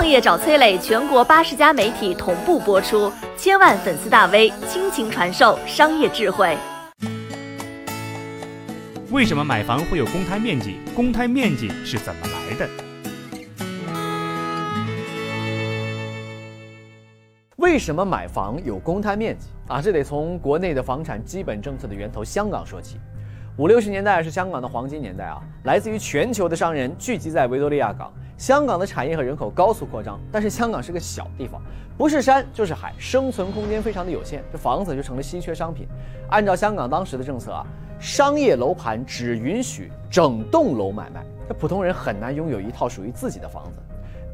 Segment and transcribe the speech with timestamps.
[0.00, 6.56] 创业找崔磊，全国八十家媒体同步播出，千万粉丝大 V 倾情传授商业智慧。
[9.10, 10.78] 为什么买房会有公摊面积？
[10.96, 12.66] 公摊面积是怎么来的？
[17.56, 19.82] 为什么买房有公摊面积啊？
[19.82, 22.96] 这得从国内的房产基本政策的源头香港说起。
[23.60, 30.18] 五六十年代是香港的黄金年代啊，来自于全球的商人聚集在维多利亚港，香港的产业和人口高速扩张。
[30.32, 31.60] 但是香港是个小地方，
[31.98, 35.86] 不是山就是海，生存空间非常的有限，这房子就成了稀缺商品。
[36.30, 37.66] 按照香港当时的政策啊，
[38.00, 43.82] 商业楼盘只允许整栋楼买卖，这普通人很难拥有一套属于自己的房子。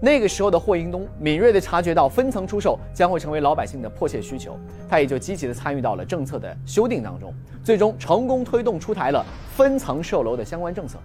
[0.00, 4.58] 那个时候的霍英东敏锐地察觉到分层出售将会成为老百姓的迫切需求，
[4.88, 9.24] 他也就积极地参与到了政策的修订当中，最终成功推动出台了
[9.56, 10.98] 分层售楼的相关政策。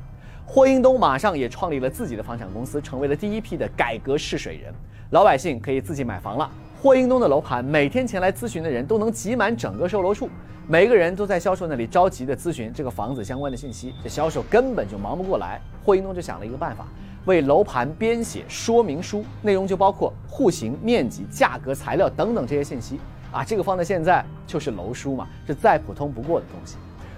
[0.46, 4.74] 霍英东马上也创立了自己的房产公司，成为了第一批的改革试水人，
[5.12, 6.50] 老百姓可以自己买房了。
[6.82, 10.28] 霍英东的楼盘每天前来咨询的人都能挤满整个售楼处，
[10.68, 15.62] 每个人都在销售那里着急地咨询这个房子相关的信息，这销售根本就忙不过来。
[15.86, 16.88] 霍英东就想了一个办法。
[17.30, 23.00] 为楼盘编写说明书，内容就包括户型、面积、价格、材料等等这些信息
[23.32, 23.44] 啊。
[23.44, 26.78] 这个放在现在就是楼书嘛，是再普通不过的东西。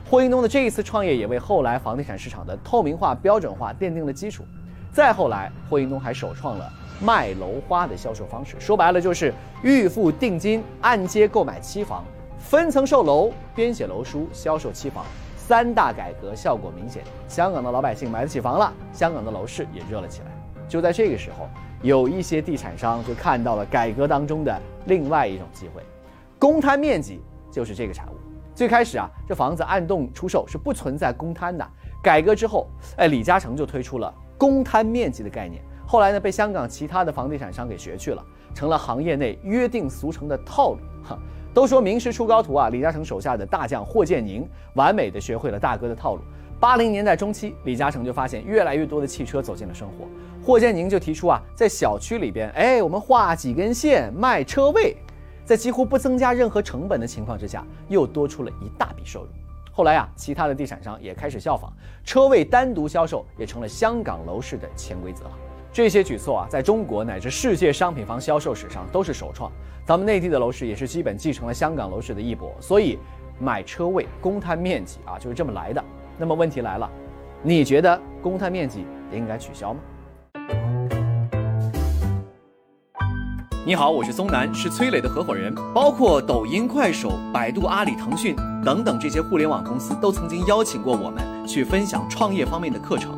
[0.09, 4.43] 霍英东的这一次创业也为后来房地产市场的透明化、标准化奠定了基础。
[4.91, 12.03] 再后来，霍英东还首创了卖楼花的销售方式，说白了就是预付定金，按揭购买期房，
[12.37, 15.05] 分层售楼，编写楼书，销售期房。
[15.51, 20.27] 三大改革效果明显，香港的老百姓买得起房了，香港的楼市也热了起来。
[20.65, 21.45] 就在这个时候，
[21.81, 25.83] 有一些地产商就看到了改革当中的另外一种机会，
[26.39, 28.15] 公摊面积就是这个产物。
[28.55, 31.67] 最开始啊，这房子按栋出售是不存在公摊的。
[32.01, 35.61] 改革之后，哎，李嘉诚就推出了公摊面积的概念。
[35.91, 38.25] 后来呢，被香港其他的房地产商给学去了，
[38.55, 40.77] 成了行业内约定俗成的套路。
[41.03, 41.19] 哈。
[41.53, 42.69] 都说名师出高徒啊！
[42.69, 46.21] 李嘉诚手下的大将霍建宁完美的学会了大哥的套路。
[46.61, 50.07] 八零年代中期，李嘉诚就发现越来越多的汽车走进了生活，
[50.41, 54.95] 霍建宁就提出啊，在小区里边，哎，我们画几根线卖车位，
[55.43, 59.27] 在几乎不增加任何成本的情况之下，又多出了一大笔收入。
[59.73, 61.69] 后来啊，其他的地产商也开始效仿，
[62.05, 65.31] 车位单独销售也成了香港楼市的潜规则了。
[65.73, 69.49] 这些举措啊，在中国乃至世界商品房销售史上都是首创。
[69.85, 72.99] 咱们内地的楼市也是基本继承了香港楼市的衣钵，所以
[73.39, 75.81] 买车位公摊面积啊就是这么来的。
[76.17, 76.89] 那么问题来了，
[77.41, 79.79] 你觉得公摊面积应该取消吗？
[83.65, 85.55] 你好，我是松南，是崔磊的合伙人。
[85.73, 93.17] 包括抖音、快手、百度、阿里、腾讯等等这些互联网公司都曾经邀请过我们去分享创业方面的课程。